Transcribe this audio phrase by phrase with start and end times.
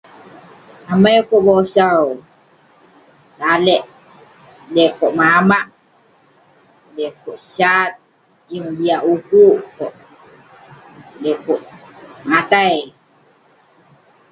[0.91, 2.05] Amai kok bosau
[3.39, 3.85] lalek,
[4.69, 11.59] m'dey kok mamak..m'dey kok sat..yeng jiak ukuk..m'dey kok
[12.29, 12.77] matai..